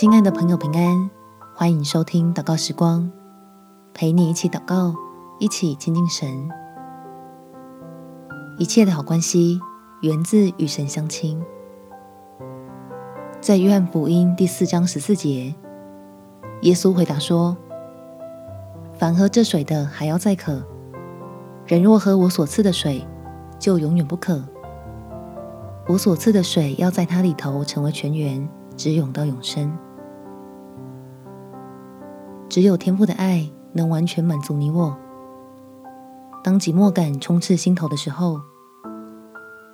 [0.00, 1.10] 亲爱的朋友，平安！
[1.56, 3.10] 欢迎收听祷告时光，
[3.92, 4.94] 陪你一起祷告，
[5.40, 6.48] 一起亲近神。
[8.60, 9.58] 一切的好关系
[10.02, 11.42] 源自与神相亲。
[13.40, 15.52] 在约翰福音第四章十四节，
[16.62, 17.56] 耶稣回答说
[18.96, 20.62] ：“凡喝这水的还要再渴；
[21.66, 23.04] 人若喝我所赐的水，
[23.58, 24.40] 就永远不渴。
[25.88, 29.76] 我所赐的水要在他里头成为泉源。”直涌到永生，
[32.48, 34.96] 只有天父的爱能完全满足你我。
[36.42, 38.40] 当寂寞感充斥心头的时候，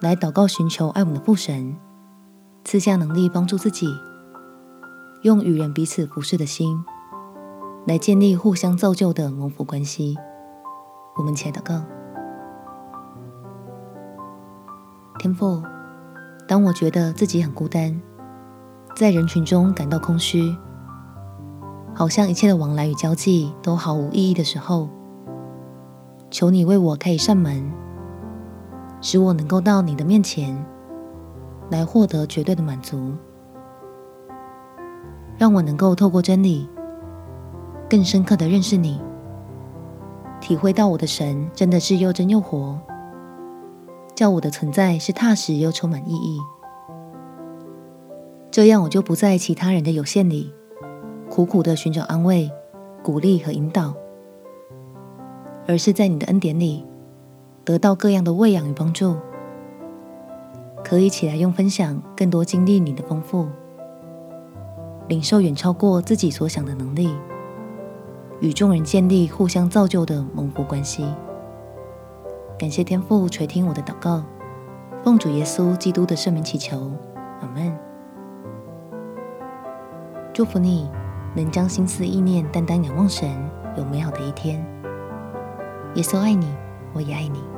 [0.00, 1.76] 来祷告寻求爱我们的父神，
[2.64, 3.86] 赐下能力帮助自己，
[5.22, 6.84] 用与人彼此服侍的心，
[7.86, 10.16] 来建立互相造就的蒙福关系。
[11.16, 11.82] 我们且祷告：
[15.18, 15.62] 天父，
[16.48, 18.00] 当我觉得自己很孤单。
[18.96, 20.56] 在人群中感到空虚，
[21.98, 24.86] 好像一切的往来与交际都毫无意义的时候，
[26.30, 27.72] 求你为我开一扇门，
[29.00, 30.62] 使我能够到你的面前
[31.70, 33.14] 来获得绝对的满足，
[35.38, 36.68] 让我能够透过真理
[37.88, 39.00] 更深刻的认识你，
[40.38, 42.78] 体会到我的神真的是又真又活，
[44.14, 46.38] 叫我的存在是踏实又充满意义。
[48.50, 50.52] 这样，我就不在其他人的有限里
[51.36, 52.50] 苦苦的寻找安慰、
[53.02, 53.92] 鼓励和引导，
[55.68, 56.82] 而是在你的恩典里
[57.62, 59.16] 得到各样的喂养与帮助，
[60.82, 63.46] 可以起来用分享更多经历你的丰富，
[65.08, 67.14] 领受远超过自己所想的能力，
[68.40, 71.04] 与众人建立互相造就的蒙福关系。
[72.58, 74.24] 感谢天父垂听我的祷告，
[75.04, 76.90] 奉主耶稣基督的圣名祈求，
[77.42, 77.76] 阿门。
[80.32, 80.88] 祝福你，
[81.36, 83.30] 能将心思意念单单仰望神，
[83.76, 84.64] 有美好的一天。
[85.94, 86.50] 耶稣爱你，
[86.94, 87.55] 我也爱你。